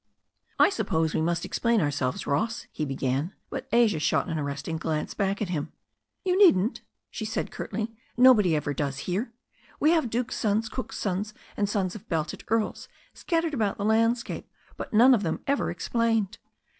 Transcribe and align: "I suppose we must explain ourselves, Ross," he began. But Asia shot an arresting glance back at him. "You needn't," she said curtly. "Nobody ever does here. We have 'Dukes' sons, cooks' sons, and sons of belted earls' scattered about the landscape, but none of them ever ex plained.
"I 0.57 0.71
suppose 0.71 1.13
we 1.13 1.21
must 1.21 1.45
explain 1.45 1.79
ourselves, 1.79 2.25
Ross," 2.25 2.65
he 2.71 2.85
began. 2.85 3.35
But 3.51 3.67
Asia 3.71 3.99
shot 3.99 4.27
an 4.29 4.39
arresting 4.39 4.77
glance 4.77 5.13
back 5.13 5.43
at 5.43 5.49
him. 5.49 5.71
"You 6.25 6.35
needn't," 6.39 6.81
she 7.11 7.23
said 7.23 7.51
curtly. 7.51 7.95
"Nobody 8.17 8.55
ever 8.55 8.73
does 8.73 9.05
here. 9.05 9.31
We 9.79 9.91
have 9.91 10.09
'Dukes' 10.09 10.37
sons, 10.37 10.69
cooks' 10.69 10.97
sons, 10.97 11.35
and 11.55 11.69
sons 11.69 11.93
of 11.93 12.09
belted 12.09 12.43
earls' 12.47 12.87
scattered 13.13 13.53
about 13.53 13.77
the 13.77 13.85
landscape, 13.85 14.49
but 14.75 14.91
none 14.91 15.13
of 15.13 15.21
them 15.21 15.41
ever 15.45 15.69
ex 15.69 15.87
plained. 15.87 16.39